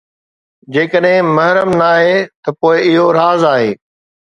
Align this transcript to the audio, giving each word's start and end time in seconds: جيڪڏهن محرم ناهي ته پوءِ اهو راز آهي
جيڪڏهن 0.77 1.29
محرم 1.35 1.69
ناهي 1.83 2.11
ته 2.43 2.49
پوءِ 2.59 2.77
اهو 2.91 3.05
راز 3.23 3.41
آهي 3.55 3.71